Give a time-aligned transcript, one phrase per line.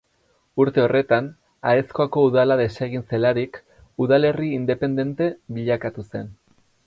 [0.63, 1.27] Urte horretan,
[1.71, 3.61] Aezkoako udala desegin zelarik,
[4.07, 6.35] udalerri independente bilakatu zen.